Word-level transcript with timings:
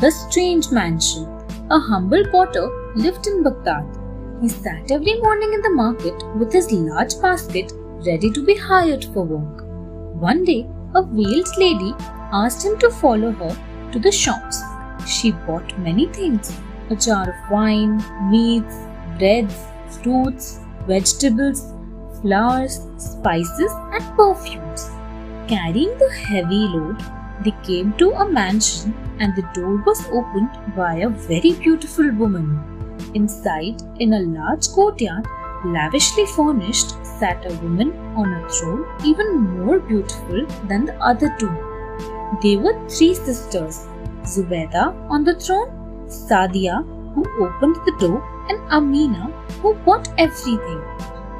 The 0.00 0.10
Strange 0.10 0.70
Mansion. 0.72 1.24
A 1.70 1.78
humble 1.78 2.22
potter 2.30 2.68
lived 2.94 3.26
in 3.26 3.42
Baghdad. 3.42 3.86
He 4.42 4.48
sat 4.50 4.90
every 4.90 5.14
morning 5.20 5.54
in 5.54 5.62
the 5.62 5.70
market 5.70 6.22
with 6.36 6.52
his 6.52 6.70
large 6.70 7.18
basket 7.22 7.72
ready 8.04 8.30
to 8.32 8.44
be 8.44 8.54
hired 8.54 9.06
for 9.06 9.24
work. 9.24 9.64
One 10.20 10.44
day, 10.44 10.68
a 10.94 11.02
veiled 11.02 11.48
lady 11.56 11.94
asked 12.30 12.66
him 12.66 12.78
to 12.80 12.90
follow 12.90 13.30
her 13.30 13.56
to 13.92 13.98
the 13.98 14.12
shops. 14.12 14.60
She 15.06 15.32
bought 15.32 15.78
many 15.78 16.08
things 16.08 16.52
a 16.90 16.96
jar 16.96 17.30
of 17.30 17.50
wine, 17.50 17.96
meats, 18.30 18.76
breads, 19.18 19.56
fruits, 20.02 20.60
vegetables, 20.86 21.72
flowers, 22.20 22.80
spices, 22.98 23.72
and 23.94 24.04
perfumes. 24.14 24.90
Carrying 25.48 25.96
the 25.96 26.10
heavy 26.10 26.66
load, 26.68 27.00
they 27.44 27.54
came 27.62 27.92
to 27.94 28.10
a 28.12 28.30
mansion 28.30 28.94
and 29.20 29.34
the 29.34 29.48
door 29.54 29.76
was 29.86 30.06
opened 30.08 30.50
by 30.76 30.96
a 30.96 31.08
very 31.08 31.52
beautiful 31.52 32.10
woman. 32.12 32.60
Inside, 33.14 33.82
in 33.98 34.14
a 34.14 34.20
large 34.20 34.68
courtyard, 34.68 35.26
lavishly 35.64 36.26
furnished, 36.26 36.94
sat 37.04 37.44
a 37.44 37.54
woman 37.62 37.92
on 38.14 38.32
a 38.32 38.48
throne 38.48 38.84
even 39.04 39.40
more 39.58 39.78
beautiful 39.78 40.46
than 40.68 40.84
the 40.86 40.96
other 41.00 41.34
two. 41.38 41.50
They 42.42 42.56
were 42.56 42.76
three 42.88 43.14
sisters 43.14 43.86
Zubaida 44.24 44.94
on 45.08 45.24
the 45.24 45.34
throne, 45.34 45.70
Sadia, 46.08 46.84
who 47.14 47.24
opened 47.44 47.76
the 47.86 47.96
door, 47.98 48.22
and 48.48 48.60
Amina, 48.70 49.30
who 49.62 49.74
bought 49.74 50.08
everything. 50.18 50.82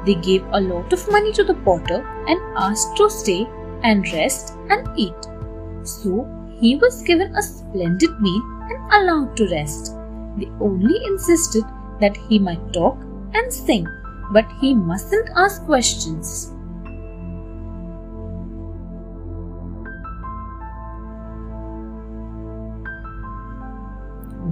They 0.05 0.15
gave 0.15 0.45
a 0.51 0.61
lot 0.61 0.93
of 0.93 1.11
money 1.11 1.33
to 1.33 1.43
the 1.43 1.53
potter 1.53 2.05
and 2.27 2.39
asked 2.55 2.95
to 2.97 3.09
stay 3.09 3.47
and 3.83 4.07
rest 4.13 4.53
and 4.69 4.87
eat. 4.95 5.27
So 5.87 6.27
he 6.59 6.75
was 6.75 7.01
given 7.03 7.33
a 7.33 7.41
splendid 7.41 8.19
meal 8.19 8.41
and 8.69 8.93
allowed 8.93 9.37
to 9.37 9.47
rest. 9.49 9.95
They 10.37 10.47
only 10.59 10.99
insisted 11.05 11.63
that 12.01 12.17
he 12.27 12.39
might 12.39 12.73
talk 12.73 12.97
and 13.33 13.51
sing, 13.51 13.87
but 14.33 14.45
he 14.59 14.73
mustn't 14.73 15.29
ask 15.35 15.63
questions. 15.65 16.53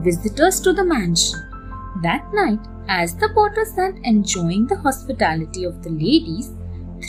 Visitors 0.05 0.61
to 0.61 0.71
the 0.71 0.85
mansion. 0.85 1.39
That 2.01 2.31
night, 2.33 2.59
as 2.87 3.15
the 3.15 3.29
potter 3.29 3.65
sat 3.65 3.95
enjoying 4.03 4.67
the 4.67 4.77
hospitality 4.77 5.65
of 5.65 5.83
the 5.83 5.89
ladies, 5.89 6.53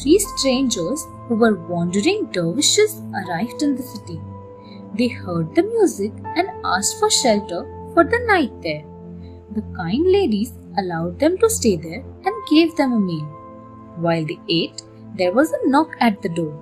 three 0.01 0.19
strangers 0.19 1.07
who 1.27 1.35
were 1.35 1.55
wandering 1.55 2.27
dervishes 2.33 3.01
arrived 3.21 3.63
in 3.63 3.77
the 3.77 3.83
city. 3.83 4.21
They 4.95 5.09
heard 5.09 5.55
the 5.55 5.63
music 5.63 6.13
and 6.37 6.49
asked 6.65 6.99
for 6.99 7.11
shelter 7.11 7.65
for 7.95 8.05
the 8.05 8.21
night 8.27 8.53
there. 8.63 8.85
The 9.55 9.63
kind 9.77 10.11
ladies 10.11 10.53
allowed 10.79 11.19
them 11.19 11.39
to 11.39 11.51
stay 11.51 11.77
there 11.77 12.05
and 12.25 12.47
gave 12.51 12.77
them 12.77 12.93
a 12.93 13.01
meal. 13.01 13.25
While 13.97 14.25
they 14.25 14.39
ate, 14.49 14.83
there 15.17 15.33
was 15.33 15.53
a 15.53 15.69
knock 15.69 15.97
at 16.01 16.21
the 16.23 16.29
door. 16.29 16.55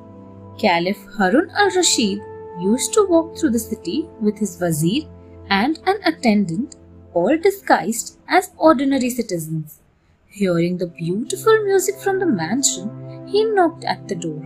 Caliph 0.59 1.05
Harun 1.17 1.51
al 1.51 1.71
Rashid 1.71 2.21
used 2.61 2.93
to 2.95 3.07
walk 3.09 3.37
through 3.37 3.51
the 3.51 3.59
city 3.59 4.09
with 4.21 4.39
his 4.39 4.61
wazir 4.61 5.03
and 5.51 5.81
an 5.87 5.99
attendant, 6.05 6.77
all 7.13 7.37
disguised 7.37 8.19
as 8.29 8.53
ordinary 8.57 9.11
citizens. 9.11 9.81
Hearing 10.29 10.79
the 10.79 10.87
beautiful 10.87 11.65
music 11.65 11.97
from 11.97 12.19
the 12.19 12.27
mansion, 12.27 12.91
he 13.35 13.45
knocked 13.45 13.85
at 13.85 14.07
the 14.09 14.19
door. 14.25 14.41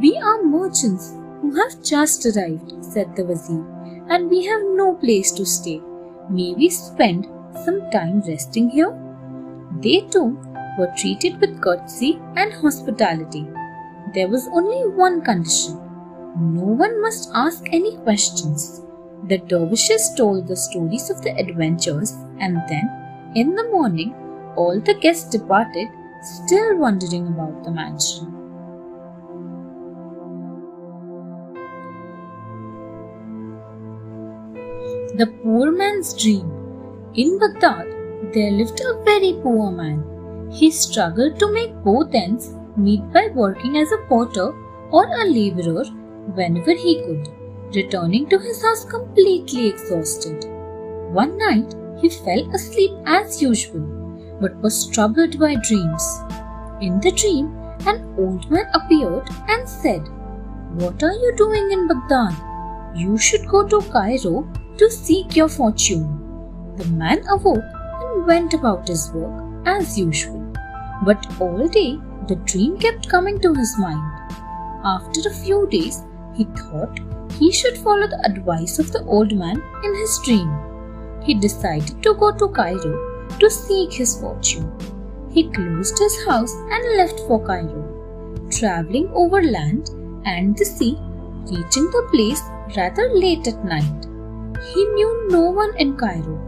We 0.00 0.10
are 0.18 0.42
merchants 0.42 1.10
who 1.40 1.52
have 1.60 1.82
just 1.82 2.26
arrived, 2.30 2.72
said 2.92 3.16
the 3.16 3.24
Wazir, 3.24 3.60
and 4.08 4.30
we 4.30 4.44
have 4.44 4.62
no 4.80 4.94
place 4.94 5.32
to 5.32 5.44
stay. 5.44 5.80
May 6.38 6.54
we 6.54 6.70
spend 6.70 7.28
some 7.64 7.82
time 7.90 8.22
resting 8.28 8.70
here? 8.70 8.94
They 9.80 10.00
too 10.16 10.28
were 10.78 10.92
treated 10.96 11.40
with 11.40 11.60
courtesy 11.60 12.18
and 12.36 12.52
hospitality. 12.64 13.46
There 14.14 14.28
was 14.28 14.48
only 14.60 14.82
one 15.04 15.22
condition 15.22 15.80
no 16.38 16.62
one 16.62 17.02
must 17.02 17.30
ask 17.34 17.66
any 17.72 17.96
questions. 17.98 18.82
The 19.28 19.38
dervishes 19.38 20.14
told 20.16 20.46
the 20.46 20.56
stories 20.56 21.10
of 21.10 21.22
the 21.22 21.36
adventures, 21.36 22.12
and 22.38 22.56
then, 22.68 22.86
in 23.34 23.56
the 23.56 23.68
morning, 23.70 24.14
all 24.56 24.80
the 24.80 24.94
guests 24.94 25.28
departed, 25.30 25.88
still 26.22 26.76
wondering 26.76 27.26
about 27.28 27.64
the 27.64 27.70
mansion. 27.70 28.26
The 35.16 35.26
Poor 35.42 35.70
Man's 35.72 36.14
Dream 36.14 36.50
In 37.14 37.38
Baghdad, 37.38 37.86
there 38.32 38.50
lived 38.50 38.80
a 38.80 39.02
very 39.04 39.34
poor 39.42 39.70
man. 39.70 40.50
He 40.50 40.70
struggled 40.70 41.38
to 41.38 41.52
make 41.52 41.74
both 41.82 42.14
ends 42.14 42.54
meet 42.76 43.12
by 43.12 43.28
working 43.34 43.76
as 43.76 43.92
a 43.92 44.04
porter 44.08 44.52
or 44.90 45.04
a 45.04 45.24
laborer 45.24 45.84
whenever 46.34 46.72
he 46.72 47.02
could, 47.04 47.28
returning 47.74 48.28
to 48.28 48.38
his 48.38 48.62
house 48.62 48.84
completely 48.84 49.68
exhausted. 49.68 50.44
One 51.12 51.36
night, 51.38 51.74
he 52.00 52.08
fell 52.08 52.48
asleep 52.54 52.92
as 53.04 53.42
usual, 53.42 53.99
but 54.40 54.56
was 54.62 54.88
troubled 54.88 55.38
by 55.38 55.54
dreams. 55.56 56.20
In 56.80 57.00
the 57.00 57.12
dream, 57.12 57.54
an 57.86 58.14
old 58.18 58.50
man 58.50 58.66
appeared 58.74 59.28
and 59.48 59.68
said, 59.68 60.08
What 60.74 61.02
are 61.02 61.12
you 61.12 61.34
doing 61.36 61.70
in 61.70 61.88
Baghdad? 61.88 62.34
You 62.94 63.18
should 63.18 63.46
go 63.46 63.66
to 63.68 63.80
Cairo 63.90 64.48
to 64.78 64.90
seek 64.90 65.36
your 65.36 65.48
fortune. 65.48 66.74
The 66.76 66.86
man 66.86 67.22
awoke 67.28 67.72
and 68.02 68.26
went 68.26 68.54
about 68.54 68.88
his 68.88 69.10
work 69.12 69.66
as 69.66 69.98
usual. 69.98 70.40
But 71.04 71.26
all 71.40 71.68
day 71.68 71.98
the 72.28 72.36
dream 72.36 72.78
kept 72.78 73.08
coming 73.08 73.40
to 73.40 73.54
his 73.54 73.78
mind. 73.78 74.02
After 74.84 75.28
a 75.28 75.34
few 75.34 75.66
days, 75.68 76.02
he 76.34 76.44
thought 76.44 76.98
he 77.38 77.52
should 77.52 77.76
follow 77.78 78.06
the 78.06 78.24
advice 78.24 78.78
of 78.78 78.92
the 78.92 79.04
old 79.04 79.36
man 79.36 79.62
in 79.84 79.94
his 79.94 80.18
dream. 80.24 80.50
He 81.22 81.34
decided 81.34 82.02
to 82.02 82.14
go 82.14 82.32
to 82.32 82.48
Cairo 82.48 83.09
to 83.38 83.50
seek 83.50 83.92
his 83.92 84.20
fortune. 84.20 84.70
He 85.30 85.48
closed 85.50 85.98
his 85.98 86.24
house 86.26 86.52
and 86.54 86.96
left 86.96 87.20
for 87.20 87.44
Cairo, 87.44 88.48
traveling 88.50 89.08
over 89.14 89.42
land 89.42 89.90
and 90.24 90.56
the 90.56 90.64
sea, 90.64 90.98
reaching 91.44 91.90
the 91.90 92.08
place 92.10 92.42
rather 92.76 93.08
late 93.14 93.46
at 93.46 93.64
night. 93.64 94.06
He 94.74 94.84
knew 94.84 95.28
no 95.30 95.50
one 95.50 95.76
in 95.78 95.96
Cairo 95.96 96.38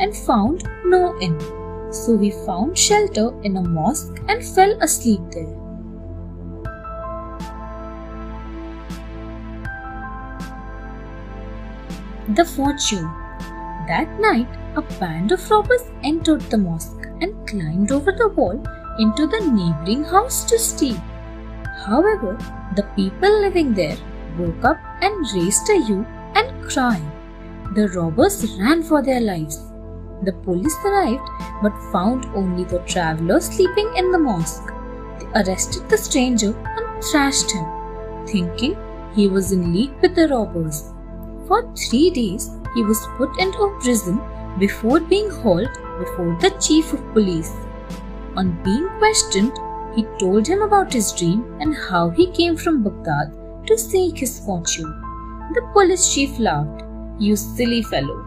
and 0.00 0.16
found 0.16 0.64
no 0.84 1.18
inn. 1.20 1.38
So 1.92 2.16
he 2.18 2.30
found 2.30 2.78
shelter 2.78 3.32
in 3.42 3.56
a 3.56 3.62
mosque 3.62 4.20
and 4.28 4.44
fell 4.44 4.80
asleep 4.80 5.20
there. 5.32 5.56
The 12.34 12.44
fortune. 12.44 13.10
That 13.88 14.08
night, 14.20 14.46
a 14.76 14.82
band 15.00 15.32
of 15.32 15.50
robbers 15.50 15.82
entered 16.04 16.42
the 16.42 16.58
mosque 16.58 17.06
and 17.20 17.48
climbed 17.48 17.90
over 17.90 18.12
the 18.12 18.28
wall 18.28 18.62
into 18.98 19.26
the 19.26 19.40
neighboring 19.40 20.04
house 20.04 20.44
to 20.44 20.58
steal. 20.58 21.00
However, 21.86 22.36
the 22.76 22.88
people 22.94 23.40
living 23.40 23.74
there 23.74 23.96
woke 24.38 24.64
up 24.64 24.78
and 25.02 25.26
raised 25.34 25.68
a 25.70 25.84
hue 25.84 26.06
and 26.34 26.70
cry. 26.70 27.00
The 27.74 27.88
robbers 27.88 28.46
ran 28.58 28.82
for 28.82 29.02
their 29.02 29.20
lives. 29.20 29.58
The 30.22 30.32
police 30.44 30.76
arrived 30.84 31.28
but 31.62 31.92
found 31.92 32.26
only 32.34 32.64
the 32.64 32.80
traveler 32.80 33.40
sleeping 33.40 33.90
in 33.96 34.12
the 34.12 34.18
mosque. 34.18 34.72
They 35.18 35.26
arrested 35.40 35.88
the 35.88 35.98
stranger 35.98 36.54
and 36.76 37.04
thrashed 37.04 37.50
him, 37.50 37.66
thinking 38.26 38.76
he 39.14 39.26
was 39.26 39.52
in 39.52 39.72
league 39.72 39.94
with 40.00 40.14
the 40.14 40.28
robbers. 40.28 40.92
For 41.48 41.72
three 41.74 42.10
days, 42.10 42.50
he 42.74 42.84
was 42.84 43.04
put 43.16 43.36
into 43.40 43.76
prison 43.80 44.20
before 44.58 45.00
being 45.00 45.30
hauled 45.30 45.72
before 45.98 46.36
the 46.40 46.50
chief 46.60 46.92
of 46.92 47.12
police. 47.12 47.52
On 48.36 48.62
being 48.62 48.88
questioned, 48.98 49.52
he 49.94 50.04
told 50.18 50.46
him 50.46 50.62
about 50.62 50.92
his 50.92 51.12
dream 51.12 51.44
and 51.60 51.74
how 51.74 52.10
he 52.10 52.30
came 52.30 52.56
from 52.56 52.82
Baghdad 52.82 53.32
to 53.66 53.76
seek 53.76 54.18
his 54.18 54.38
fortune. 54.40 54.90
The 55.54 55.68
police 55.72 56.14
chief 56.14 56.38
laughed. 56.38 56.84
You 57.18 57.36
silly 57.36 57.82
fellow. 57.82 58.24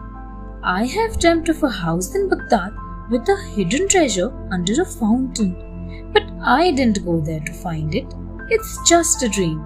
I 0.62 0.86
have 0.86 1.18
dreamt 1.18 1.48
of 1.48 1.62
a 1.62 1.68
house 1.68 2.14
in 2.14 2.28
Baghdad 2.28 2.72
with 3.10 3.28
a 3.28 3.36
hidden 3.54 3.88
treasure 3.88 4.32
under 4.50 4.80
a 4.80 4.84
fountain. 4.84 6.10
But 6.12 6.24
I 6.42 6.70
didn't 6.70 7.04
go 7.04 7.20
there 7.20 7.40
to 7.40 7.52
find 7.52 7.94
it. 7.94 8.06
It's 8.50 8.78
just 8.88 9.22
a 9.22 9.28
dream. 9.28 9.58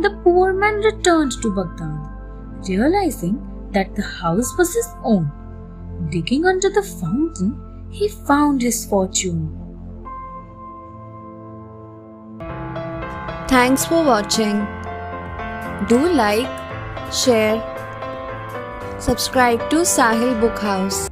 The 0.00 0.18
poor 0.24 0.52
man 0.52 0.76
returned 0.76 1.32
to 1.42 1.54
Baghdad, 1.54 2.68
realizing 2.68 3.40
that 3.72 3.94
the 3.94 4.02
house 4.02 4.56
was 4.58 4.74
his 4.74 4.88
own. 5.04 5.30
Digging 6.10 6.44
under 6.44 6.68
the 6.68 6.82
fountain, 6.82 7.58
he 7.90 8.08
found 8.08 8.62
his 8.62 8.84
fortune. 8.84 9.56
Thanks 13.48 13.84
for 13.84 14.04
watching. 14.04 14.66
Do 15.88 15.98
like, 16.12 16.48
share, 17.12 17.58
Subscribe 19.00 19.70
to 19.70 19.76
Sahil 19.76 20.38
Book 20.40 20.58
House. 20.58 21.09